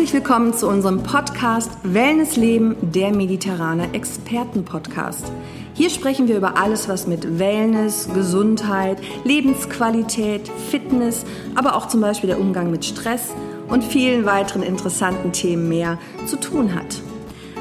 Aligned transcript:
Herzlich 0.00 0.24
willkommen 0.24 0.54
zu 0.54 0.66
unserem 0.66 1.02
Podcast 1.02 1.70
Wellness 1.82 2.36
Leben, 2.36 2.74
der 2.80 3.14
mediterrane 3.14 3.92
Experten-Podcast. 3.92 5.30
Hier 5.74 5.90
sprechen 5.90 6.26
wir 6.26 6.38
über 6.38 6.56
alles, 6.56 6.88
was 6.88 7.06
mit 7.06 7.38
Wellness, 7.38 8.08
Gesundheit, 8.14 8.96
Lebensqualität, 9.24 10.48
Fitness, 10.70 11.26
aber 11.54 11.76
auch 11.76 11.86
zum 11.86 12.00
Beispiel 12.00 12.28
der 12.28 12.40
Umgang 12.40 12.70
mit 12.70 12.86
Stress 12.86 13.34
und 13.68 13.84
vielen 13.84 14.24
weiteren 14.24 14.62
interessanten 14.62 15.32
Themen 15.32 15.68
mehr 15.68 15.98
zu 16.24 16.40
tun 16.40 16.74
hat. 16.74 17.02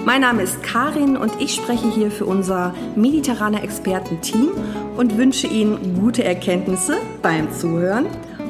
Mein 0.06 0.22
Name 0.22 0.42
ist 0.42 0.64
Karin 0.64 1.18
und 1.18 1.34
ich 1.42 1.54
spreche 1.54 1.92
hier 1.92 2.10
für 2.10 2.26
unser 2.26 2.74
mediterrane 2.96 3.62
Experten-Team 3.62 4.52
und 4.96 5.18
wünsche 5.18 5.48
Ihnen 5.48 6.00
gute 6.00 6.24
Erkenntnisse 6.24 7.00
beim 7.22 7.52
Zuhören 7.52 8.06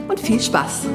und 0.08 0.20
viel 0.20 0.40
Spaß. 0.40 0.86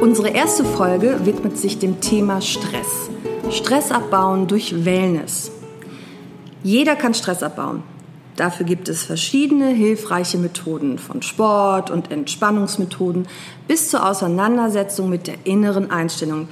Unsere 0.00 0.28
erste 0.28 0.64
Folge 0.64 1.18
widmet 1.24 1.58
sich 1.58 1.80
dem 1.80 2.00
Thema 2.00 2.40
Stress. 2.40 3.10
Stress 3.50 3.90
abbauen 3.90 4.46
durch 4.46 4.84
Wellness. 4.84 5.50
Jeder 6.62 6.94
kann 6.94 7.14
Stress 7.14 7.42
abbauen. 7.42 7.82
Dafür 8.36 8.64
gibt 8.64 8.88
es 8.88 9.02
verschiedene 9.02 9.70
hilfreiche 9.70 10.38
Methoden, 10.38 10.98
von 10.98 11.22
Sport 11.22 11.90
und 11.90 12.12
Entspannungsmethoden 12.12 13.26
bis 13.66 13.90
zur 13.90 14.08
Auseinandersetzung 14.08 15.08
mit 15.08 15.26
der 15.26 15.34
inneren 15.42 15.90
Einstellung, 15.90 16.46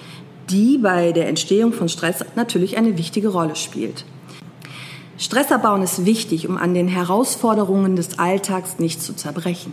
die 0.51 0.77
bei 0.77 1.13
der 1.13 1.29
Entstehung 1.29 1.73
von 1.73 1.89
Stress 1.89 2.25
natürlich 2.35 2.77
eine 2.77 2.99
wichtige 2.99 3.29
Rolle 3.29 3.55
spielt. 3.55 4.05
Stress 5.19 5.53
abbauen 5.53 5.83
ist 5.83 6.05
wichtig, 6.05 6.49
um 6.49 6.57
an 6.57 6.75
den 6.75 6.89
Herausforderungen 6.89 7.95
des 7.95 8.19
Alltags 8.19 8.81
nicht 8.81 9.01
zu 9.01 9.15
zerbrechen. 9.15 9.73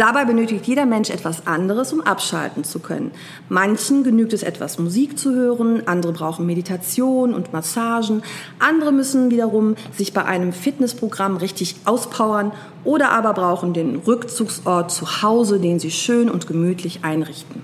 Dabei 0.00 0.24
benötigt 0.24 0.66
jeder 0.66 0.86
Mensch 0.86 1.10
etwas 1.10 1.46
anderes, 1.46 1.92
um 1.92 2.00
abschalten 2.00 2.64
zu 2.64 2.78
können. 2.78 3.10
Manchen 3.50 4.02
genügt 4.02 4.32
es 4.32 4.42
etwas 4.42 4.78
Musik 4.78 5.18
zu 5.18 5.34
hören, 5.34 5.86
andere 5.86 6.12
brauchen 6.12 6.46
Meditation 6.46 7.34
und 7.34 7.52
Massagen, 7.52 8.22
andere 8.60 8.92
müssen 8.92 9.30
wiederum 9.30 9.74
sich 9.94 10.14
bei 10.14 10.24
einem 10.24 10.54
Fitnessprogramm 10.54 11.36
richtig 11.36 11.76
auspowern 11.84 12.52
oder 12.82 13.10
aber 13.10 13.34
brauchen 13.34 13.74
den 13.74 13.96
Rückzugsort 13.96 14.90
zu 14.90 15.20
Hause, 15.20 15.60
den 15.60 15.78
sie 15.78 15.90
schön 15.90 16.30
und 16.30 16.46
gemütlich 16.46 17.04
einrichten. 17.04 17.60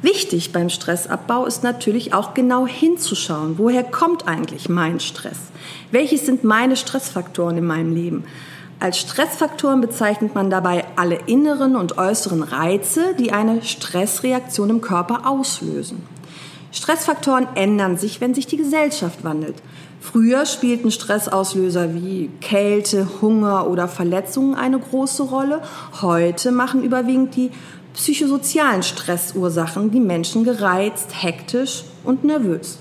Wichtig 0.00 0.52
beim 0.52 0.68
Stressabbau 0.68 1.44
ist 1.44 1.64
natürlich 1.64 2.14
auch 2.14 2.34
genau 2.34 2.68
hinzuschauen, 2.68 3.58
woher 3.58 3.82
kommt 3.82 4.28
eigentlich 4.28 4.68
mein 4.68 5.00
Stress? 5.00 5.38
Welches 5.90 6.24
sind 6.24 6.44
meine 6.44 6.76
Stressfaktoren 6.76 7.58
in 7.58 7.66
meinem 7.66 7.92
Leben? 7.92 8.22
Als 8.80 9.00
Stressfaktoren 9.00 9.80
bezeichnet 9.80 10.36
man 10.36 10.50
dabei 10.50 10.84
alle 10.94 11.16
inneren 11.26 11.74
und 11.74 11.98
äußeren 11.98 12.44
Reize, 12.44 13.14
die 13.18 13.32
eine 13.32 13.62
Stressreaktion 13.62 14.70
im 14.70 14.80
Körper 14.80 15.26
auslösen. 15.28 16.06
Stressfaktoren 16.70 17.48
ändern 17.56 17.96
sich, 17.96 18.20
wenn 18.20 18.34
sich 18.34 18.46
die 18.46 18.56
Gesellschaft 18.56 19.24
wandelt. 19.24 19.56
Früher 20.00 20.46
spielten 20.46 20.92
Stressauslöser 20.92 21.92
wie 21.92 22.30
Kälte, 22.40 23.08
Hunger 23.20 23.66
oder 23.66 23.88
Verletzungen 23.88 24.54
eine 24.54 24.78
große 24.78 25.24
Rolle. 25.24 25.60
Heute 26.00 26.52
machen 26.52 26.84
überwiegend 26.84 27.34
die 27.34 27.50
psychosozialen 27.94 28.84
Stressursachen 28.84 29.90
die 29.90 29.98
Menschen 29.98 30.44
gereizt, 30.44 31.20
hektisch 31.20 31.82
und 32.04 32.22
nervös. 32.22 32.78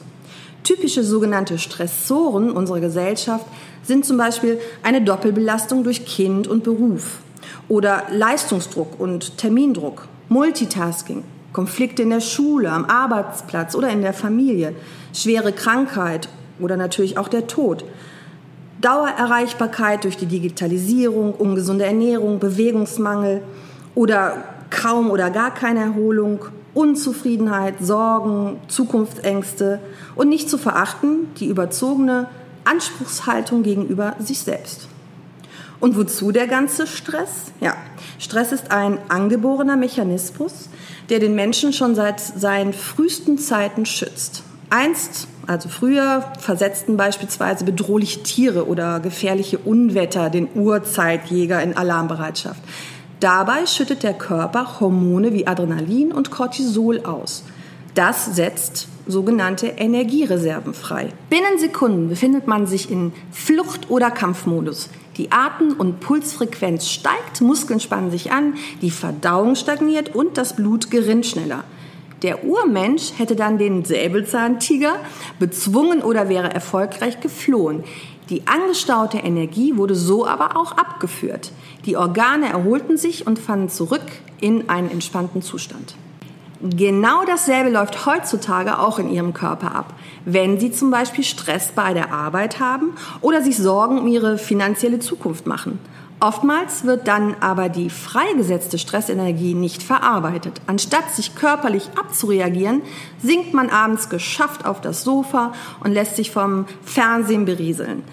Typische 0.63 1.03
sogenannte 1.03 1.57
Stressoren 1.57 2.51
unserer 2.51 2.79
Gesellschaft 2.79 3.45
sind 3.83 4.05
zum 4.05 4.17
Beispiel 4.17 4.59
eine 4.83 5.01
Doppelbelastung 5.01 5.83
durch 5.83 6.05
Kind 6.05 6.47
und 6.47 6.63
Beruf 6.63 7.19
oder 7.69 8.03
Leistungsdruck 8.11 8.99
und 8.99 9.37
Termindruck, 9.37 10.07
Multitasking, 10.29 11.23
Konflikte 11.53 12.03
in 12.03 12.09
der 12.09 12.21
Schule, 12.21 12.71
am 12.71 12.85
Arbeitsplatz 12.85 13.75
oder 13.75 13.89
in 13.89 14.01
der 14.01 14.13
Familie, 14.13 14.75
schwere 15.13 15.53
Krankheit 15.53 16.27
oder 16.59 16.77
natürlich 16.77 17.17
auch 17.17 17.27
der 17.27 17.47
Tod, 17.47 17.85
Dauererreichbarkeit 18.81 20.03
durch 20.03 20.17
die 20.17 20.27
Digitalisierung, 20.27 21.33
ungesunde 21.33 21.85
Ernährung, 21.85 22.39
Bewegungsmangel 22.39 23.41
oder 23.95 24.43
kaum 24.69 25.09
oder 25.09 25.29
gar 25.31 25.53
keine 25.53 25.79
Erholung, 25.79 26.39
Unzufriedenheit, 26.77 27.73
Sorgen, 27.81 28.59
Zukunftsängste 28.67 29.79
und 30.15 30.29
nicht 30.29 30.47
zu 30.47 30.59
verachten 30.59 31.27
die 31.39 31.47
überzogene 31.47 32.27
Anspruchshaltung 32.65 33.63
gegenüber 33.63 34.15
sich 34.19 34.41
selbst. 34.41 34.87
Und 35.79 35.97
wozu 35.97 36.31
der 36.31 36.45
ganze 36.45 36.85
Stress? 36.85 37.51
Ja, 37.61 37.75
Stress 38.19 38.51
ist 38.51 38.71
ein 38.71 38.99
angeborener 39.09 39.75
Mechanismus, 39.75 40.69
der 41.09 41.17
den 41.17 41.33
Menschen 41.33 41.73
schon 41.73 41.95
seit 41.95 42.19
seinen 42.19 42.73
frühesten 42.73 43.39
Zeiten 43.39 43.87
schützt. 43.87 44.43
Einst, 44.69 45.27
also 45.47 45.69
früher, 45.69 46.31
versetzten 46.39 46.95
beispielsweise 46.95 47.65
bedrohliche 47.65 48.21
Tiere 48.21 48.67
oder 48.67 48.99
gefährliche 48.99 49.57
Unwetter 49.57 50.29
den 50.29 50.47
Urzeitjäger 50.53 51.59
in 51.63 51.75
Alarmbereitschaft. 51.75 52.61
Dabei 53.19 53.65
schüttet 53.65 54.03
der 54.03 54.13
Körper 54.13 54.79
Hormone 54.79 55.33
wie 55.33 55.47
Adrenalin 55.47 56.11
und 56.11 56.29
Cortisol 56.29 57.01
aus. 57.03 57.43
Das 57.95 58.25
setzt 58.25 58.87
sogenannte 59.07 59.67
Energiereserven 59.67 60.75
frei. 60.75 61.09
Binnen 61.31 61.57
Sekunden 61.57 62.09
befindet 62.09 62.45
man 62.45 62.67
sich 62.67 62.91
in 62.91 63.11
Flucht- 63.31 63.89
oder 63.89 64.11
Kampfmodus. 64.11 64.89
Die 65.17 65.31
Atem- 65.31 65.73
und 65.79 65.99
Pulsfrequenz 65.99 66.87
steigt, 66.87 67.41
Muskeln 67.41 67.79
spannen 67.79 68.11
sich 68.11 68.31
an, 68.31 68.53
die 68.83 68.91
Verdauung 68.91 69.55
stagniert 69.55 70.13
und 70.13 70.37
das 70.37 70.55
Blut 70.55 70.91
gerinnt 70.91 71.25
schneller. 71.25 71.63
Der 72.21 72.43
Urmensch 72.43 73.13
hätte 73.17 73.35
dann 73.35 73.57
den 73.57 73.83
Säbelzahntiger 73.83 74.93
bezwungen 75.39 76.03
oder 76.03 76.29
wäre 76.29 76.53
erfolgreich 76.53 77.19
geflohen. 77.19 77.83
Die 78.29 78.45
angestaute 78.45 79.19
Energie 79.19 79.77
wurde 79.77 79.95
so 79.95 80.27
aber 80.27 80.57
auch 80.57 80.73
abgeführt. 80.73 81.51
Die 81.85 81.95
Organe 81.95 82.49
erholten 82.49 82.97
sich 82.97 83.25
und 83.25 83.39
fanden 83.39 83.69
zurück 83.69 84.05
in 84.41 84.69
einen 84.69 84.91
entspannten 84.91 85.41
Zustand. 85.41 85.95
Genau 86.61 87.23
dasselbe 87.25 87.69
läuft 87.69 88.05
heutzutage 88.05 88.79
auch 88.79 88.99
in 88.99 89.11
Ihrem 89.11 89.33
Körper 89.33 89.75
ab. 89.75 89.93
Wenn 90.25 90.59
Sie 90.59 90.71
zum 90.71 90.89
Beispiel 90.89 91.23
Stress 91.23 91.71
bei 91.73 91.93
der 91.93 92.11
Arbeit 92.11 92.59
haben 92.59 92.95
oder 93.21 93.41
sich 93.43 93.57
Sorgen 93.57 93.99
um 93.99 94.07
Ihre 94.07 94.37
finanzielle 94.37 94.99
Zukunft 94.99 95.45
machen. 95.45 95.79
Oftmals 96.19 96.83
wird 96.83 97.07
dann 97.07 97.35
aber 97.41 97.69
die 97.69 97.91
freigesetzte 97.91 98.79
Stressenergie 98.79 99.53
nicht 99.53 99.83
verarbeitet. 99.83 100.61
Anstatt 100.65 101.13
sich 101.13 101.35
körperlich 101.35 101.91
abzureagieren, 101.95 102.81
sinkt 103.21 103.53
man 103.53 103.69
abends 103.69 104.09
geschafft 104.09 104.65
auf 104.65 104.81
das 104.81 105.03
Sofa 105.03 105.53
und 105.83 105.91
lässt 105.91 106.15
sich 106.15 106.31
vom 106.31 106.65
Fernsehen 106.83 107.45
berieseln. 107.45 108.03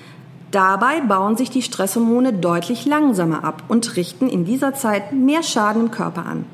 Dabei 0.51 1.01
bauen 1.01 1.39
sich 1.39 1.49
die 1.49 1.63
Stresshormone 1.63 2.35
deutlich 2.35 2.85
langsamer 2.85 3.43
ab 3.43 3.65
und 3.69 3.97
richten 3.97 4.29
in 4.29 4.45
dieser 4.45 4.75
Zeit 4.75 5.13
mehr 5.13 5.43
Schaden 5.43 5.85
im 5.85 5.91
Körper 5.91 6.27
an. 6.27 6.45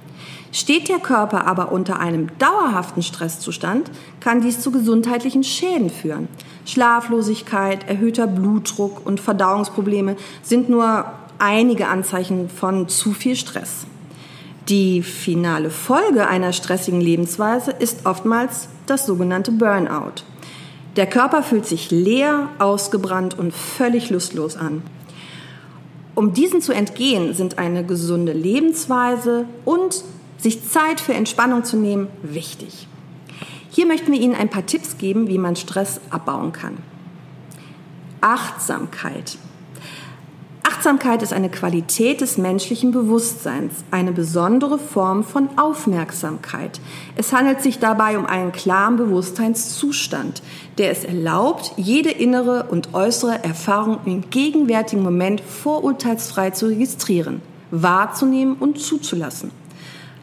Steht 0.52 0.88
der 0.88 0.98
Körper 0.98 1.46
aber 1.46 1.70
unter 1.72 1.98
einem 1.98 2.28
dauerhaften 2.38 3.02
Stresszustand, 3.02 3.90
kann 4.20 4.40
dies 4.40 4.60
zu 4.60 4.70
gesundheitlichen 4.70 5.44
Schäden 5.44 5.90
führen. 5.90 6.28
Schlaflosigkeit, 6.64 7.88
erhöhter 7.88 8.26
Blutdruck 8.26 9.04
und 9.04 9.20
Verdauungsprobleme 9.20 10.16
sind 10.42 10.68
nur 10.68 11.04
einige 11.40 11.88
Anzeichen 11.88 12.48
von 12.48 12.88
zu 12.88 13.12
viel 13.12 13.36
Stress. 13.36 13.86
Die 14.68 15.02
finale 15.02 15.70
Folge 15.70 16.28
einer 16.28 16.52
stressigen 16.52 17.00
Lebensweise 17.00 17.72
ist 17.72 18.06
oftmals 18.06 18.68
das 18.86 19.06
sogenannte 19.06 19.50
Burnout. 19.50 20.22
Der 20.96 21.06
Körper 21.06 21.42
fühlt 21.42 21.66
sich 21.66 21.90
leer, 21.90 22.48
ausgebrannt 22.58 23.38
und 23.38 23.54
völlig 23.54 24.10
lustlos 24.10 24.56
an. 24.56 24.82
Um 26.14 26.34
diesen 26.34 26.60
zu 26.60 26.72
entgehen, 26.72 27.34
sind 27.34 27.58
eine 27.58 27.84
gesunde 27.84 28.32
Lebensweise 28.32 29.46
und 29.64 30.04
sich 30.38 30.68
Zeit 30.68 31.00
für 31.00 31.14
Entspannung 31.14 31.64
zu 31.64 31.76
nehmen 31.76 32.08
wichtig. 32.22 32.86
Hier 33.70 33.86
möchten 33.86 34.12
wir 34.12 34.20
Ihnen 34.20 34.34
ein 34.34 34.50
paar 34.50 34.66
Tipps 34.66 34.98
geben, 34.98 35.28
wie 35.28 35.38
man 35.38 35.56
Stress 35.56 36.00
abbauen 36.10 36.52
kann. 36.52 36.76
Achtsamkeit. 38.20 39.38
Achtsamkeit 40.80 41.22
ist 41.22 41.34
eine 41.34 41.50
Qualität 41.50 42.22
des 42.22 42.38
menschlichen 42.38 42.90
Bewusstseins, 42.90 43.84
eine 43.90 44.12
besondere 44.12 44.78
Form 44.78 45.24
von 45.24 45.50
Aufmerksamkeit. 45.58 46.80
Es 47.16 47.34
handelt 47.34 47.60
sich 47.60 47.80
dabei 47.80 48.16
um 48.16 48.24
einen 48.24 48.50
klaren 48.50 48.96
Bewusstseinszustand, 48.96 50.40
der 50.78 50.90
es 50.90 51.04
erlaubt, 51.04 51.74
jede 51.76 52.08
innere 52.08 52.68
und 52.70 52.94
äußere 52.94 53.44
Erfahrung 53.44 53.98
im 54.06 54.30
gegenwärtigen 54.30 55.02
Moment 55.02 55.42
vorurteilsfrei 55.42 56.48
zu 56.48 56.68
registrieren, 56.68 57.42
wahrzunehmen 57.70 58.56
und 58.58 58.80
zuzulassen. 58.80 59.50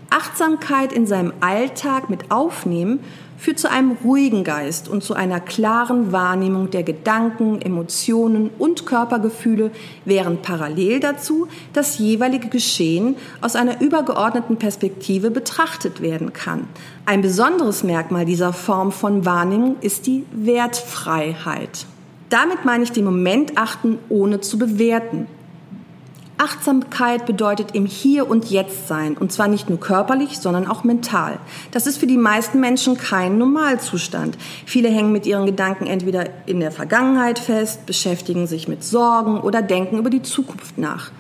Achtsamkeit 0.10 0.92
in 0.92 1.06
seinem 1.06 1.34
Alltag 1.40 2.10
mit 2.10 2.32
aufnehmen 2.32 3.02
führt 3.38 3.60
zu 3.60 3.70
einem 3.70 3.92
ruhigen 4.04 4.44
Geist 4.44 4.90
und 4.90 5.04
zu 5.04 5.14
einer 5.14 5.40
klaren 5.40 6.12
Wahrnehmung 6.12 6.72
der 6.72 6.84
Gedanken, 6.84 7.62
Emotionen 7.62 8.50
und 8.58 8.86
Körpergefühle, 8.86 9.72
während 10.06 10.42
parallel 10.42 11.00
dazu 11.00 11.48
das 11.74 12.00
jeweilige 12.00 12.50
Geschehen 12.50 13.16
aus 13.42 13.56
einer 13.56 13.80
übergeordneten 13.82 14.58
Perspektive 14.58 15.32
betrachtet 15.32 16.02
werden 16.02 16.34
kann. 16.34 16.68
Ein 17.06 17.22
besonderes 17.22 17.84
Merkmal 17.84 18.26
dieser 18.26 18.54
Form 18.54 18.92
von 18.92 19.26
Wahrnehmung 19.26 19.78
ist 19.82 20.08
die 20.08 20.26
Wertfreiheit. 20.32 21.86
Damit 22.30 22.66
meine 22.66 22.84
ich 22.84 22.92
den 22.92 23.06
Moment 23.06 23.58
achten, 23.58 24.00
ohne 24.10 24.42
zu 24.42 24.58
bewerten. 24.58 25.28
Achtsamkeit 26.38 27.26
bedeutet 27.26 27.74
im 27.74 27.86
Hier 27.86 28.30
und 28.30 28.50
Jetzt 28.50 28.88
sein, 28.88 29.18
und 29.18 29.32
zwar 29.32 29.48
nicht 29.48 29.70
nur 29.70 29.80
körperlich, 29.80 30.38
sondern 30.38 30.68
auch 30.68 30.84
mental. 30.84 31.40
Das 31.72 31.88
ist 31.88 31.98
für 31.98 32.06
die 32.06 32.18
meisten 32.18 32.60
Menschen 32.60 32.98
kein 32.98 33.38
Normalzustand. 33.38 34.38
Viele 34.66 34.90
hängen 34.90 35.12
mit 35.12 35.26
ihren 35.26 35.46
Gedanken 35.48 35.88
entweder 35.88 36.30
in 36.46 36.60
der 36.60 36.72
Vergangenheit 36.72 37.40
fest, 37.40 37.86
beschäftigen 37.86 38.46
sich 38.46 38.68
mit 38.68 38.84
Sorgen 38.84 39.40
oder 39.40 39.62
denken 39.62 39.98
über 39.98 40.10
die 40.10 40.22
Zukunft 40.22 40.78
nach. 40.78 41.12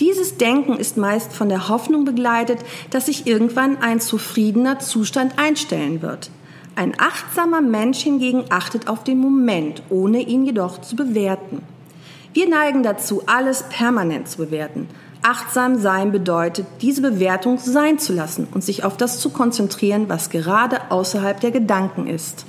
Dieses 0.00 0.38
Denken 0.38 0.76
ist 0.76 0.96
meist 0.96 1.32
von 1.32 1.48
der 1.48 1.68
Hoffnung 1.68 2.04
begleitet, 2.04 2.58
dass 2.90 3.06
sich 3.06 3.26
irgendwann 3.26 3.76
ein 3.82 4.00
zufriedener 4.00 4.78
Zustand 4.78 5.38
einstellen 5.38 6.02
wird. 6.02 6.30
Ein 6.74 6.94
achtsamer 6.98 7.60
Mensch 7.60 7.98
hingegen 7.98 8.44
achtet 8.48 8.88
auf 8.88 9.04
den 9.04 9.18
Moment, 9.18 9.82
ohne 9.90 10.20
ihn 10.20 10.44
jedoch 10.44 10.80
zu 10.80 10.96
bewerten. 10.96 11.62
Wir 12.34 12.48
neigen 12.48 12.82
dazu, 12.82 13.22
alles 13.26 13.62
permanent 13.70 14.28
zu 14.28 14.38
bewerten. 14.38 14.88
Achtsam 15.22 15.78
sein 15.78 16.10
bedeutet, 16.10 16.66
diese 16.82 17.00
Bewertung 17.00 17.58
sein 17.58 18.00
zu 18.00 18.12
lassen 18.12 18.48
und 18.52 18.64
sich 18.64 18.82
auf 18.82 18.96
das 18.96 19.20
zu 19.20 19.30
konzentrieren, 19.30 20.08
was 20.08 20.30
gerade 20.30 20.90
außerhalb 20.90 21.38
der 21.38 21.52
Gedanken 21.52 22.08
ist. 22.08 22.44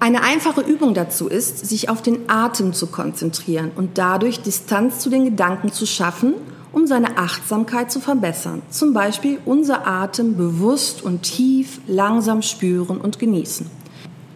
Eine 0.00 0.24
einfache 0.24 0.62
Übung 0.62 0.94
dazu 0.94 1.28
ist, 1.28 1.64
sich 1.64 1.88
auf 1.88 2.02
den 2.02 2.28
Atem 2.28 2.72
zu 2.72 2.88
konzentrieren 2.88 3.70
und 3.76 3.98
dadurch 3.98 4.42
Distanz 4.42 4.98
zu 4.98 5.10
den 5.10 5.24
Gedanken 5.24 5.70
zu 5.70 5.86
schaffen, 5.86 6.34
um 6.72 6.88
seine 6.88 7.16
Achtsamkeit 7.16 7.92
zu 7.92 8.00
verbessern. 8.00 8.62
Zum 8.68 8.92
Beispiel 8.92 9.38
unser 9.44 9.86
Atem 9.86 10.36
bewusst 10.36 11.04
und 11.04 11.22
tief 11.22 11.80
langsam 11.86 12.42
spüren 12.42 13.00
und 13.00 13.20
genießen. 13.20 13.79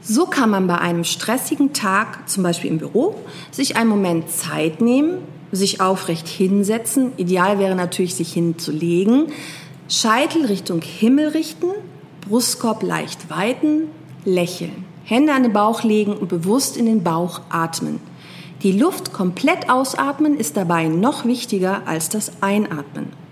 So 0.06 0.26
kann 0.26 0.50
man 0.50 0.66
bei 0.66 0.76
einem 0.76 1.02
stressigen 1.02 1.72
Tag, 1.72 2.28
zum 2.28 2.42
Beispiel 2.42 2.70
im 2.70 2.76
Büro, 2.76 3.14
sich 3.50 3.78
einen 3.78 3.88
Moment 3.88 4.30
Zeit 4.30 4.82
nehmen, 4.82 5.16
sich 5.50 5.80
aufrecht 5.80 6.28
hinsetzen. 6.28 7.12
Ideal 7.16 7.58
wäre 7.58 7.74
natürlich, 7.74 8.14
sich 8.14 8.34
hinzulegen. 8.34 9.28
Scheitel 9.88 10.44
Richtung 10.44 10.82
Himmel 10.82 11.28
richten, 11.28 11.68
Brustkorb 12.28 12.82
leicht 12.82 13.30
weiten, 13.30 13.88
lächeln. 14.26 14.84
Hände 15.04 15.32
an 15.32 15.42
den 15.42 15.54
Bauch 15.54 15.84
legen 15.84 16.12
und 16.12 16.28
bewusst 16.28 16.76
in 16.76 16.84
den 16.84 17.02
Bauch 17.02 17.40
atmen. 17.48 17.98
Die 18.62 18.72
Luft 18.72 19.14
komplett 19.14 19.70
ausatmen 19.70 20.36
ist 20.36 20.58
dabei 20.58 20.86
noch 20.86 21.24
wichtiger 21.24 21.82
als 21.86 22.10
das 22.10 22.42
Einatmen. 22.42 23.23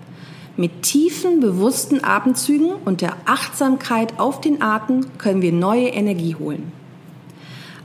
Mit 0.55 0.83
tiefen, 0.83 1.39
bewussten 1.39 2.03
Atemzügen 2.03 2.73
und 2.85 3.01
der 3.01 3.17
Achtsamkeit 3.25 4.19
auf 4.19 4.39
den 4.39 4.61
Atem 4.61 5.17
können 5.17 5.41
wir 5.41 5.51
neue 5.51 5.87
Energie 5.87 6.35
holen. 6.35 6.71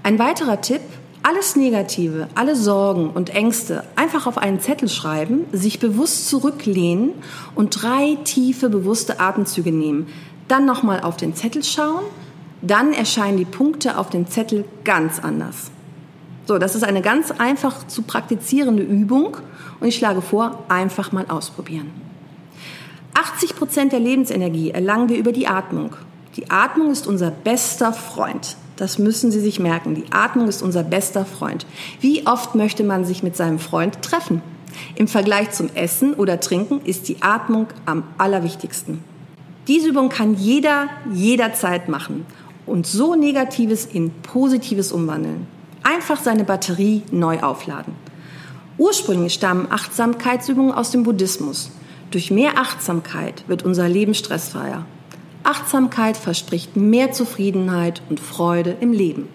Ein 0.02 0.18
weiterer 0.18 0.60
Tipp, 0.60 0.82
alles 1.22 1.56
Negative, 1.56 2.28
alle 2.34 2.54
Sorgen 2.54 3.08
und 3.08 3.30
Ängste 3.30 3.84
einfach 3.96 4.26
auf 4.26 4.36
einen 4.36 4.60
Zettel 4.60 4.90
schreiben, 4.90 5.46
sich 5.50 5.80
bewusst 5.80 6.28
zurücklehnen 6.28 7.12
und 7.54 7.82
drei 7.82 8.18
tiefe, 8.24 8.68
bewusste 8.68 9.18
Atemzüge 9.18 9.72
nehmen. 9.72 10.06
Dann 10.46 10.66
nochmal 10.66 11.00
auf 11.00 11.16
den 11.16 11.34
Zettel 11.34 11.64
schauen, 11.64 12.04
dann 12.60 12.92
erscheinen 12.92 13.38
die 13.38 13.46
Punkte 13.46 13.96
auf 13.96 14.10
dem 14.10 14.28
Zettel 14.28 14.66
ganz 14.84 15.20
anders. 15.20 15.70
So, 16.46 16.58
das 16.58 16.74
ist 16.74 16.84
eine 16.84 17.00
ganz 17.00 17.30
einfach 17.30 17.86
zu 17.86 18.02
praktizierende 18.02 18.82
Übung 18.82 19.38
und 19.80 19.86
ich 19.86 19.96
schlage 19.96 20.20
vor, 20.20 20.64
einfach 20.68 21.12
mal 21.12 21.24
ausprobieren. 21.28 22.07
80 23.18 23.56
Prozent 23.56 23.92
der 23.92 23.98
Lebensenergie 23.98 24.70
erlangen 24.70 25.08
wir 25.08 25.18
über 25.18 25.32
die 25.32 25.48
Atmung. 25.48 25.90
Die 26.36 26.52
Atmung 26.52 26.92
ist 26.92 27.08
unser 27.08 27.32
bester 27.32 27.92
Freund. 27.92 28.56
Das 28.76 29.00
müssen 29.00 29.32
Sie 29.32 29.40
sich 29.40 29.58
merken. 29.58 29.96
Die 29.96 30.04
Atmung 30.12 30.46
ist 30.46 30.62
unser 30.62 30.84
bester 30.84 31.24
Freund. 31.24 31.66
Wie 32.00 32.28
oft 32.28 32.54
möchte 32.54 32.84
man 32.84 33.04
sich 33.04 33.24
mit 33.24 33.36
seinem 33.36 33.58
Freund 33.58 34.02
treffen? 34.02 34.40
Im 34.94 35.08
Vergleich 35.08 35.50
zum 35.50 35.68
Essen 35.74 36.14
oder 36.14 36.38
Trinken 36.38 36.80
ist 36.84 37.08
die 37.08 37.20
Atmung 37.20 37.66
am 37.86 38.04
allerwichtigsten. 38.18 39.02
Diese 39.66 39.88
Übung 39.88 40.10
kann 40.10 40.34
jeder 40.34 40.86
jederzeit 41.12 41.88
machen 41.88 42.24
und 42.66 42.86
so 42.86 43.16
Negatives 43.16 43.84
in 43.84 44.12
Positives 44.22 44.92
umwandeln. 44.92 45.48
Einfach 45.82 46.20
seine 46.20 46.44
Batterie 46.44 47.02
neu 47.10 47.40
aufladen. 47.40 47.94
Ursprünglich 48.78 49.34
stammen 49.34 49.66
Achtsamkeitsübungen 49.72 50.72
aus 50.72 50.92
dem 50.92 51.02
Buddhismus. 51.02 51.72
Durch 52.10 52.30
mehr 52.30 52.58
Achtsamkeit 52.58 53.44
wird 53.48 53.64
unser 53.64 53.88
Leben 53.88 54.14
stressfreier. 54.14 54.86
Achtsamkeit 55.42 56.16
verspricht 56.16 56.76
mehr 56.76 57.12
Zufriedenheit 57.12 58.02
und 58.08 58.18
Freude 58.18 58.76
im 58.80 58.92
Leben. 58.92 59.28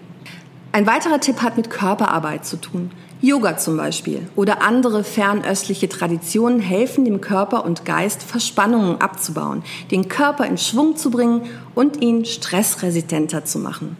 Ein 0.72 0.86
weiterer 0.86 1.20
Tipp 1.20 1.40
hat 1.40 1.56
mit 1.56 1.70
Körperarbeit 1.70 2.44
zu 2.44 2.56
tun. 2.56 2.90
Yoga 3.20 3.56
zum 3.56 3.76
Beispiel 3.76 4.26
oder 4.34 4.60
andere 4.62 5.04
fernöstliche 5.04 5.88
Traditionen 5.88 6.58
helfen 6.58 7.04
dem 7.04 7.20
Körper 7.20 7.64
und 7.64 7.84
Geist, 7.84 8.22
Verspannungen 8.22 9.00
abzubauen, 9.00 9.62
den 9.92 10.08
Körper 10.08 10.44
in 10.44 10.58
Schwung 10.58 10.96
zu 10.96 11.10
bringen 11.10 11.42
und 11.76 12.02
ihn 12.02 12.24
stressresistenter 12.24 13.44
zu 13.44 13.60
machen. 13.60 13.96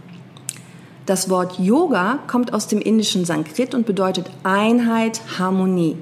Das 1.07 1.31
Wort 1.31 1.59
Yoga 1.59 2.19
kommt 2.27 2.53
aus 2.53 2.67
dem 2.67 2.81
indischen 2.81 3.25
Sanskrit 3.25 3.75
und 3.75 3.87
bedeutet 3.87 4.31
Einheit, 4.43 5.21
Harmonie. 5.39 5.97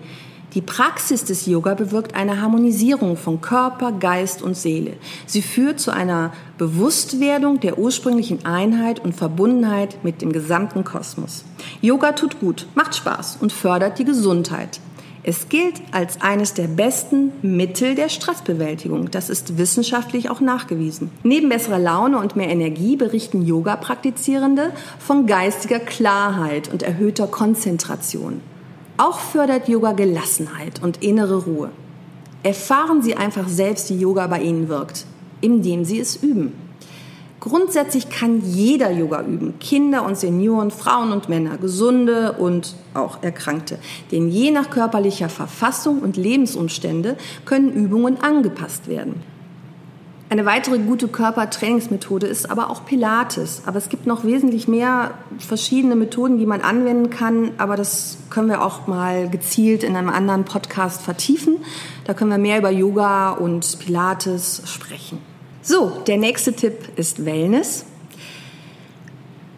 Die 0.55 0.61
Praxis 0.61 1.25
des 1.25 1.47
Yoga 1.47 1.73
bewirkt 1.73 2.15
eine 2.15 2.43
Harmonisierung 2.43 3.17
von 3.17 3.41
Körper, 3.41 3.91
Geist 3.93 4.43
und 4.43 4.55
Seele. 4.55 4.99
Sie 5.25 5.41
führt 5.41 5.81
zu 5.81 5.91
einer 5.91 6.33
Bewusstwerdung 6.59 7.61
der 7.61 7.79
ursprünglichen 7.79 8.45
Einheit 8.45 9.01
und 9.01 9.15
Verbundenheit 9.15 10.05
mit 10.05 10.21
dem 10.21 10.31
gesamten 10.31 10.85
Kosmos. 10.85 11.45
Yoga 11.81 12.13
tut 12.13 12.39
gut, 12.39 12.67
macht 12.75 12.95
Spaß 12.95 13.39
und 13.41 13.51
fördert 13.51 13.99
die 13.99 14.05
Gesundheit. 14.05 14.79
Es 15.25 15.49
gilt 15.49 15.81
als 15.93 16.21
eines 16.21 16.53
der 16.53 16.67
besten 16.67 17.33
Mittel 17.43 17.95
der 17.95 18.09
Stressbewältigung. 18.09 19.11
Das 19.11 19.31
ist 19.31 19.57
wissenschaftlich 19.57 20.29
auch 20.29 20.41
nachgewiesen. 20.41 21.13
Neben 21.23 21.49
besserer 21.49 21.79
Laune 21.79 22.19
und 22.19 22.35
mehr 22.35 22.49
Energie 22.49 22.97
berichten 22.97 23.47
Yoga-Praktizierende 23.47 24.73
von 24.99 25.27
geistiger 25.27 25.79
Klarheit 25.79 26.71
und 26.73 26.83
erhöhter 26.83 27.29
Konzentration. 27.29 28.41
Auch 28.97 29.19
fördert 29.19 29.69
Yoga 29.69 29.93
Gelassenheit 29.93 30.83
und 30.83 31.03
innere 31.03 31.45
Ruhe. 31.45 31.71
Erfahren 32.43 33.03
Sie 33.03 33.15
einfach 33.15 33.49
selbst, 33.49 33.91
wie 33.91 33.99
Yoga 33.99 34.27
bei 34.27 34.43
Ihnen 34.43 34.69
wirkt, 34.69 35.07
indem 35.41 35.85
Sie 35.85 35.99
es 35.99 36.17
üben. 36.17 36.53
Grundsätzlich 37.41 38.09
kann 38.09 38.41
jeder 38.41 38.93
Yoga 38.93 39.23
üben. 39.23 39.59
Kinder 39.59 40.05
und 40.05 40.17
Senioren, 40.17 40.71
Frauen 40.71 41.11
und 41.11 41.29
Männer, 41.29 41.59
Gesunde 41.59 42.33
und 42.35 42.77
auch 42.95 43.23
Erkrankte. 43.23 43.79
Denn 44.13 44.29
je 44.29 44.53
nach 44.53 44.71
körperlicher 44.71 45.29
Verfassung 45.29 46.01
und 46.01 46.17
Lebensumstände 46.17 47.17
können 47.45 47.73
Übungen 47.73 48.21
angepasst 48.21 48.87
werden. 48.87 49.23
Eine 50.33 50.47
weitere 50.47 50.79
gute 50.79 51.09
Körpertrainingsmethode 51.09 52.27
ist 52.27 52.51
aber 52.51 52.71
auch 52.71 52.87
Pilates. 52.87 53.65
Aber 53.67 53.77
es 53.77 53.91
gibt 53.91 54.07
noch 54.07 54.25
wesentlich 54.25 54.67
mehr 54.67 55.11
verschiedene 55.39 55.95
Methoden, 55.95 56.39
die 56.39 56.47
man 56.47 56.63
anwenden 56.63 57.11
kann. 57.11 57.51
Aber 57.59 57.77
das 57.77 58.17
können 58.31 58.49
wir 58.49 58.65
auch 58.65 58.87
mal 58.87 59.29
gezielt 59.29 59.85
in 59.85 59.95
einem 59.95 60.09
anderen 60.09 60.47
Podcast 60.47 61.03
vertiefen. 61.03 61.59
Da 62.07 62.15
können 62.15 62.31
wir 62.31 62.39
mehr 62.39 62.57
über 62.57 62.71
Yoga 62.71 63.33
und 63.33 63.79
Pilates 63.79 64.63
sprechen. 64.65 65.19
So, 65.61 65.93
der 66.07 66.17
nächste 66.17 66.55
Tipp 66.55 66.79
ist 66.97 67.27
Wellness. 67.27 67.85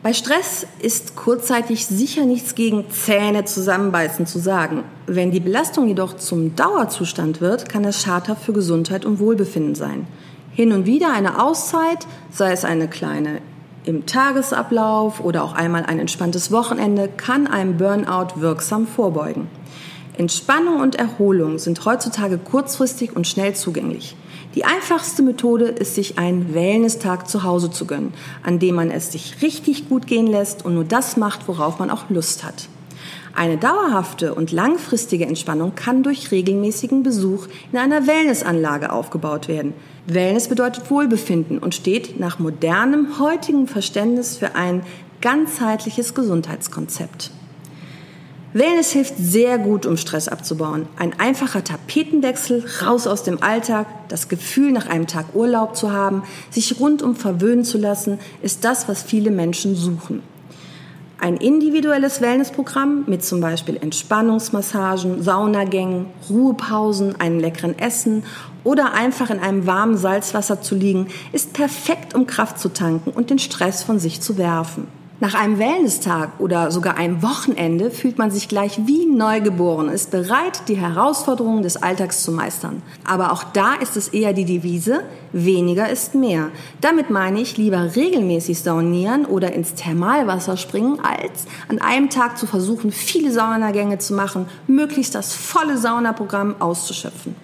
Bei 0.03 0.13
Stress 0.13 0.67
ist 0.81 1.15
kurzzeitig 1.15 1.87
sicher 1.87 2.27
nichts 2.27 2.57
gegen 2.57 2.91
Zähne 2.91 3.45
zusammenbeißen 3.45 4.27
zu 4.27 4.41
sagen. 4.41 4.83
Wenn 5.07 5.31
die 5.31 5.39
Belastung 5.39 5.87
jedoch 5.87 6.17
zum 6.17 6.57
Dauerzustand 6.57 7.41
wird, 7.41 7.69
kann 7.69 7.85
das 7.85 8.03
schadhaft 8.03 8.43
für 8.43 8.53
Gesundheit 8.53 9.05
und 9.05 9.21
Wohlbefinden 9.21 9.77
sein. 9.77 10.09
Hin 10.55 10.73
und 10.73 10.87
wieder 10.87 11.13
eine 11.13 11.43
Auszeit, 11.43 12.07
sei 12.31 12.53
es 12.53 12.65
eine 12.65 12.87
kleine 12.87 13.41
im 13.85 14.07
Tagesablauf 14.07 15.19
oder 15.19 15.43
auch 15.43 15.53
einmal 15.53 15.85
ein 15.85 15.99
entspanntes 15.99 16.53
Wochenende, 16.53 17.09
kann 17.09 17.49
einem 17.49 17.77
Burnout 17.77 18.41
wirksam 18.41 18.87
vorbeugen. 18.87 19.49
Entspannung 20.17 20.81
und 20.81 20.95
Erholung 20.95 21.59
sind 21.59 21.85
heutzutage 21.85 22.39
kurzfristig 22.39 23.17
und 23.17 23.27
schnell 23.27 23.57
zugänglich. 23.57 24.17
Die 24.55 24.65
einfachste 24.65 25.25
Methode 25.25 25.65
ist, 25.65 25.97
sich 25.97 26.19
einen 26.19 26.55
Wellness-Tag 26.55 27.29
zu 27.29 27.43
Hause 27.43 27.73
zu 27.73 27.85
gönnen, 27.85 28.15
an 28.45 28.61
dem 28.61 28.77
man 28.77 28.93
es 28.93 29.11
sich 29.11 29.43
richtig 29.43 29.89
gut 29.89 30.07
gehen 30.07 30.29
lässt 30.29 30.65
und 30.65 30.75
nur 30.75 30.85
das 30.85 31.17
macht, 31.17 31.49
worauf 31.49 31.81
man 31.81 31.91
auch 31.91 32.09
Lust 32.11 32.45
hat. 32.45 32.69
Eine 33.35 33.57
dauerhafte 33.57 34.33
und 34.33 34.53
langfristige 34.53 35.27
Entspannung 35.27 35.75
kann 35.75 36.05
durch 36.05 36.31
regelmäßigen 36.31 37.03
Besuch 37.03 37.49
in 37.73 37.79
einer 37.79 38.07
Wellnessanlage 38.07 38.93
aufgebaut 38.93 39.49
werden. 39.49 39.75
Wellness 40.07 40.49
bedeutet 40.49 40.91
Wohlbefinden 40.91 41.59
und 41.59 41.75
steht 41.75 42.21
nach 42.21 42.39
modernem 42.39 43.19
heutigen 43.19 43.67
Verständnis 43.67 44.37
für 44.37 44.55
ein 44.55 44.83
ganzheitliches 45.21 46.15
Gesundheitskonzept. 46.15 47.31
Wellness 48.53 48.93
hilft 48.93 49.15
sehr 49.19 49.59
gut, 49.59 49.85
um 49.85 49.97
Stress 49.97 50.29
abzubauen. 50.29 50.87
Ein 50.97 51.19
einfacher 51.19 51.65
Tapetenwechsel, 51.65 52.65
raus 52.83 53.09
aus 53.09 53.25
dem 53.25 53.43
Alltag, 53.43 53.87
das 54.09 54.29
Gefühl, 54.29 54.71
nach 54.71 54.87
einem 54.87 55.09
Tag 55.09 55.35
Urlaub 55.35 55.75
zu 55.75 55.91
haben, 55.91 56.23
sich 56.51 56.79
rundum 56.79 57.17
verwöhnen 57.17 57.65
zu 57.65 57.79
lassen, 57.79 58.21
ist 58.43 58.65
das, 58.65 58.87
was 58.87 59.03
viele 59.03 59.33
Menschen 59.33 59.75
suchen. 59.75 60.23
Ein 61.21 61.37
individuelles 61.37 62.21
Wellnessprogramm 62.21 63.05
mit 63.07 63.25
zum 63.25 63.41
Beispiel 63.41 63.77
Entspannungsmassagen, 63.77 65.23
Saunagängen, 65.23 66.07
Ruhepausen, 66.29 67.21
einem 67.21 67.39
leckeren 67.39 67.79
Essen 67.79 68.25
oder 68.65 68.93
einfach 68.93 69.31
in 69.31 69.39
einem 69.39 69.67
warmen 69.67 69.97
Salzwasser 69.97 70.61
zu 70.61 70.75
liegen, 70.75 71.09
ist 71.33 71.53
perfekt, 71.53 72.15
um 72.15 72.27
Kraft 72.27 72.59
zu 72.59 72.69
tanken 72.69 73.11
und 73.11 73.31
den 73.31 73.39
Stress 73.39 73.83
von 73.83 73.99
sich 73.99 74.21
zu 74.21 74.39
werfen. 74.39 74.89
Nach 75.21 75.35
einem 75.35 75.61
Wellness-Tag 75.61 76.41
oder 76.41 76.73
sogar 76.73 76.97
einem 76.97 77.23
Wochenende 77.23 77.93
fühlt 77.93 78.19
man 78.19 78.33
sich 78.33 78.49
gleich 78.49 78.81
wie 78.87 79.07
neugeboren, 79.07 79.89
ist 79.89 80.11
bereit, 80.11 80.63
die 80.67 80.77
Herausforderungen 80.77 81.63
des 81.63 81.77
Alltags 81.77 82.25
zu 82.25 82.33
meistern. 82.33 82.83
Aber 83.05 83.31
auch 83.31 83.45
da 83.45 83.75
ist 83.75 83.97
es 83.97 84.09
eher 84.09 84.33
die 84.33 84.45
Devise, 84.45 85.05
weniger 85.33 85.89
ist 85.89 86.17
mehr. 86.17 86.51
Damit 86.81 87.11
meine 87.11 87.41
ich 87.41 87.57
lieber 87.57 87.95
regelmäßig 87.95 88.59
saunieren 88.59 89.25
oder 89.25 89.53
ins 89.53 89.75
Thermalwasser 89.75 90.57
springen, 90.57 90.99
als 91.01 91.45
an 91.69 91.81
einem 91.81 92.11
Tag 92.11 92.37
zu 92.37 92.49
versuchen, 92.49 92.91
viele 92.91 93.31
Saunagänge 93.31 93.99
zu 93.99 94.15
machen, 94.15 94.47
möglichst 94.67 95.15
das 95.15 95.33
volle 95.33 95.79
Saunaprogramm 95.79 96.57
auszuschöpfen. 96.59 97.37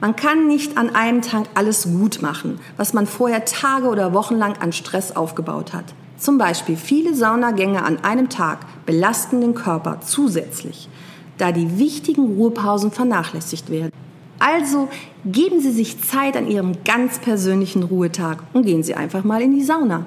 Man 0.00 0.16
kann 0.16 0.48
nicht 0.48 0.76
an 0.76 0.92
einem 0.96 1.22
Tag 1.22 1.44
alles 1.54 1.84
gut 1.84 2.20
machen, 2.20 2.58
was 2.76 2.94
man 2.94 3.06
vorher 3.06 3.44
Tage 3.44 3.86
oder 3.86 4.12
Wochen 4.12 4.34
lang 4.34 4.56
an 4.58 4.72
Stress 4.72 5.14
aufgebaut 5.14 5.72
hat. 5.72 5.84
Zum 6.18 6.38
Beispiel 6.38 6.76
viele 6.76 7.14
Saunagänge 7.14 7.84
an 7.84 8.04
einem 8.04 8.28
Tag 8.28 8.60
belasten 8.86 9.40
den 9.40 9.54
Körper 9.54 10.00
zusätzlich, 10.00 10.88
da 11.38 11.52
die 11.52 11.78
wichtigen 11.78 12.36
Ruhepausen 12.36 12.90
vernachlässigt 12.90 13.70
werden. 13.70 13.92
Also 14.38 14.88
geben 15.24 15.60
Sie 15.60 15.70
sich 15.70 16.02
Zeit 16.02 16.36
an 16.36 16.48
Ihrem 16.48 16.84
ganz 16.84 17.18
persönlichen 17.18 17.84
Ruhetag 17.84 18.38
und 18.52 18.66
gehen 18.66 18.82
Sie 18.82 18.94
einfach 18.94 19.24
mal 19.24 19.40
in 19.40 19.54
die 19.54 19.62
Sauna. 19.62 20.06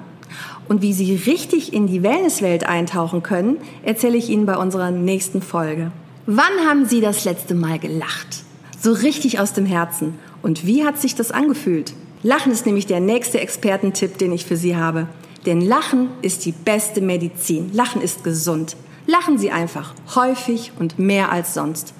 Und 0.68 0.82
wie 0.82 0.92
Sie 0.92 1.14
richtig 1.14 1.72
in 1.72 1.86
die 1.86 2.02
Wellnesswelt 2.02 2.66
eintauchen 2.66 3.22
können, 3.22 3.58
erzähle 3.82 4.16
ich 4.16 4.28
Ihnen 4.28 4.46
bei 4.46 4.56
unserer 4.56 4.90
nächsten 4.90 5.40
Folge. 5.40 5.92
Wann 6.26 6.66
haben 6.66 6.86
Sie 6.86 7.00
das 7.00 7.24
letzte 7.24 7.54
Mal 7.54 7.78
gelacht? 7.78 8.44
So 8.80 8.92
richtig 8.92 9.38
aus 9.38 9.52
dem 9.52 9.64
Herzen. 9.64 10.18
Und 10.42 10.66
wie 10.66 10.84
hat 10.84 11.00
sich 11.00 11.14
das 11.14 11.30
angefühlt? 11.30 11.94
Lachen 12.22 12.52
ist 12.52 12.66
nämlich 12.66 12.86
der 12.86 13.00
nächste 13.00 13.40
Expertentipp, 13.40 14.18
den 14.18 14.32
ich 14.32 14.44
für 14.44 14.56
Sie 14.56 14.76
habe. 14.76 15.06
Denn 15.46 15.60
Lachen 15.60 16.08
ist 16.22 16.44
die 16.44 16.52
beste 16.52 17.00
Medizin. 17.00 17.70
Lachen 17.72 18.02
ist 18.02 18.24
gesund. 18.24 18.76
Lachen 19.06 19.38
Sie 19.38 19.52
einfach 19.52 19.94
häufig 20.16 20.72
und 20.78 20.98
mehr 20.98 21.30
als 21.30 21.54
sonst. 21.54 21.94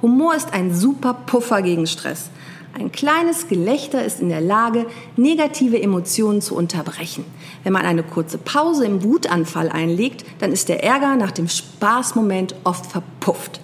Humor 0.00 0.36
ist 0.36 0.54
ein 0.54 0.72
super 0.72 1.12
Puffer 1.12 1.60
gegen 1.60 1.88
Stress. 1.88 2.30
Ein 2.76 2.92
kleines 2.92 3.48
Gelächter 3.48 4.04
ist 4.04 4.20
in 4.20 4.28
der 4.28 4.40
Lage, 4.40 4.86
negative 5.16 5.80
Emotionen 5.80 6.40
zu 6.40 6.56
unterbrechen. 6.56 7.24
Wenn 7.64 7.72
man 7.72 7.86
eine 7.86 8.02
kurze 8.04 8.38
Pause 8.38 8.84
im 8.84 9.02
Wutanfall 9.02 9.70
einlegt, 9.70 10.24
dann 10.38 10.52
ist 10.52 10.68
der 10.68 10.84
Ärger 10.84 11.16
nach 11.16 11.32
dem 11.32 11.48
Spaßmoment 11.48 12.54
oft 12.64 12.86
verpufft. 12.86 13.60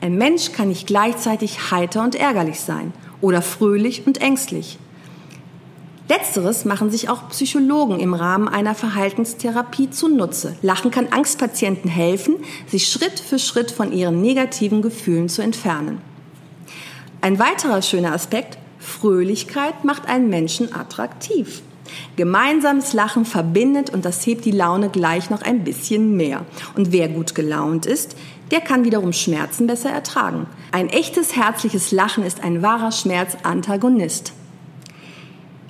Ein 0.00 0.16
Mensch 0.16 0.50
kann 0.52 0.68
nicht 0.68 0.88
gleichzeitig 0.88 1.70
heiter 1.70 2.02
und 2.02 2.16
ärgerlich 2.16 2.60
sein 2.60 2.92
oder 3.20 3.42
fröhlich 3.42 4.06
und 4.06 4.20
ängstlich. 4.20 4.78
Letzteres 6.12 6.66
machen 6.66 6.90
sich 6.90 7.08
auch 7.08 7.30
Psychologen 7.30 7.98
im 7.98 8.12
Rahmen 8.12 8.46
einer 8.46 8.74
Verhaltenstherapie 8.74 9.88
zunutze. 9.88 10.56
Lachen 10.60 10.90
kann 10.90 11.08
Angstpatienten 11.10 11.88
helfen, 11.88 12.34
sich 12.66 12.86
Schritt 12.86 13.18
für 13.18 13.38
Schritt 13.38 13.70
von 13.70 13.92
ihren 13.92 14.20
negativen 14.20 14.82
Gefühlen 14.82 15.30
zu 15.30 15.40
entfernen. 15.40 16.02
Ein 17.22 17.38
weiterer 17.38 17.80
schöner 17.80 18.12
Aspekt, 18.12 18.58
Fröhlichkeit 18.78 19.86
macht 19.86 20.06
einen 20.06 20.28
Menschen 20.28 20.74
attraktiv. 20.74 21.62
Gemeinsames 22.16 22.92
Lachen 22.92 23.24
verbindet 23.24 23.88
und 23.88 24.04
das 24.04 24.26
hebt 24.26 24.44
die 24.44 24.50
Laune 24.50 24.90
gleich 24.90 25.30
noch 25.30 25.40
ein 25.40 25.64
bisschen 25.64 26.14
mehr. 26.14 26.44
Und 26.76 26.92
wer 26.92 27.08
gut 27.08 27.34
gelaunt 27.34 27.86
ist, 27.86 28.16
der 28.50 28.60
kann 28.60 28.84
wiederum 28.84 29.14
Schmerzen 29.14 29.66
besser 29.66 29.88
ertragen. 29.88 30.46
Ein 30.72 30.90
echtes 30.90 31.36
herzliches 31.36 31.90
Lachen 31.90 32.22
ist 32.22 32.44
ein 32.44 32.60
wahrer 32.60 32.92
Schmerzantagonist. 32.92 34.34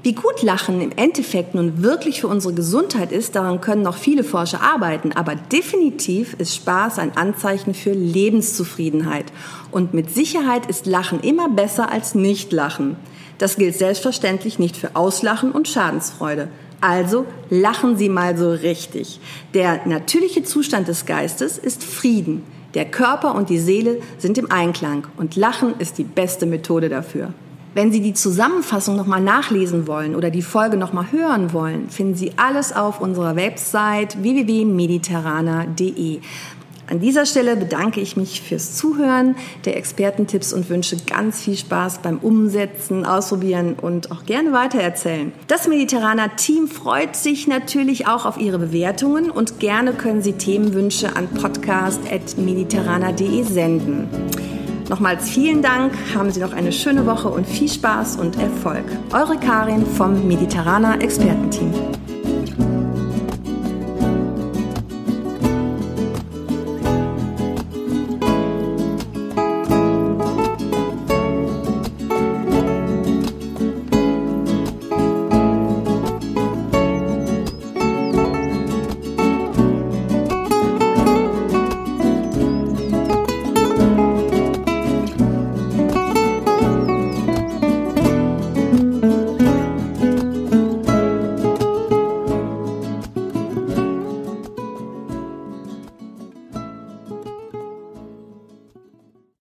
Wie 0.05 0.15
gut 0.15 0.43
Lachen 0.43 0.81
im 0.81 0.91
Endeffekt 0.97 1.55
nun 1.55 1.85
wirklich 1.85 2.23
für 2.23 2.27
unsere 2.27 2.55
Gesundheit 2.55 3.13
ist, 3.13 3.37
daran 3.37 3.61
können 3.61 3.83
noch 3.83 3.97
viele 3.97 4.25
Forscher 4.25 4.61
arbeiten, 4.61 5.13
aber 5.13 5.37
definitiv 5.37 6.35
ist 6.39 6.57
Spaß 6.57 6.99
ein 6.99 7.17
Anzeichen 7.17 7.73
für 7.73 7.93
Lebenszufriedenheit. 7.93 9.27
Und 9.71 9.95
mit 9.95 10.13
Sicherheit 10.13 10.67
ist 10.67 10.87
Lachen 10.87 11.21
immer 11.21 11.49
besser 11.49 11.93
als 11.93 12.17
Nicht-Lachen. 12.17 12.97
Das 13.39 13.55
gilt 13.55 13.77
selbstverständlich 13.77 14.59
nicht 14.59 14.77
für 14.77 14.97
Auslachen 14.97 15.53
und 15.53 15.69
Schadensfreude. 15.69 16.49
Also 16.81 17.25
lachen 17.49 17.97
Sie 17.97 18.09
mal 18.09 18.37
so 18.37 18.51
richtig. 18.51 19.21
Der 19.55 19.87
natürliche 19.87 20.43
Zustand 20.43 20.89
des 20.89 21.07
Geistes 21.07 21.59
ist 21.59 21.85
Frieden. 21.85 22.43
Der 22.75 22.87
Körper 22.87 23.37
und 23.37 23.51
die 23.51 23.61
Seele 23.61 23.99
sind 24.19 24.37
im 24.37 24.51
Einklang 24.51 25.07
und 25.17 25.37
Lachen 25.37 25.75
ist 25.79 25.99
die 25.99 26.05
beste 26.05 26.45
Methode 26.45 26.89
dafür. 26.89 27.33
Wenn 27.75 27.91
Sie 27.91 28.03
die 28.03 28.13
Zusammenfassung 28.13 28.97
nochmal 28.97 29.23
nachlesen 29.23 29.87
wollen 29.87 30.15
oder 30.15 30.29
die 30.31 30.43
Folge 30.43 30.77
nochmal 30.77 31.07
hören 31.11 31.55
wollen, 31.55 31.89
finden 31.89 32.15
Sie 32.15 32.33
alles 32.37 32.75
auf 32.75 33.01
unserer 33.01 33.35
Website 33.35 34.23
www.mediterraner.de. 34.23 36.21
An 36.91 37.01
dieser 37.01 37.25
Stelle 37.25 37.57
bedanke 37.57 38.03
ich 38.03 38.19
mich 38.19 38.43
fürs 38.43 38.77
Zuhören 38.77 39.37
der 39.65 39.79
Expertentipps 39.79 40.53
und 40.53 40.69
wünsche 40.69 40.99
ganz 41.07 41.41
viel 41.41 41.57
Spaß 41.57 42.01
beim 42.03 42.19
Umsetzen, 42.19 43.07
Ausprobieren 43.07 43.77
und 43.81 44.13
auch 44.13 44.27
gerne 44.27 44.53
weitererzählen. 44.53 45.33
Das 45.47 45.67
Mediterraner 45.67 46.37
Team 46.37 46.69
freut 46.69 47.17
sich 47.17 47.49
natürlich 47.49 48.07
auch 48.07 48.27
auf 48.27 48.37
Ihre 48.37 48.59
Bewertungen 48.59 49.31
und 49.31 49.61
gerne 49.61 49.95
können 49.95 50.21
Sie 50.21 50.35
Themenwünsche 50.35 51.17
an 51.17 51.29
podcast.mediterraner.de 51.29 53.45
senden. 53.45 54.11
Nochmals 54.89 55.31
vielen 55.31 55.63
Dank, 55.63 55.93
haben 56.15 56.31
Sie 56.31 56.41
noch 56.41 56.53
eine 56.53 56.73
schöne 56.73 57.07
Woche 57.07 57.29
und 57.29 57.47
viel 57.47 57.69
Spaß 57.69 58.17
und 58.17 58.39
Erfolg. 58.39 58.85
Eure 59.13 59.39
Karin 59.39 59.87
vom 59.87 60.27
Mediterraner 60.27 61.01
Expertenteam. 61.01 61.73